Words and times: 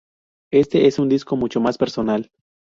Este 0.51 0.87
es 0.87 0.97
un 0.97 1.09
disco 1.09 1.35
mucho 1.35 1.59
más 1.61 1.77
personal. 1.77 2.31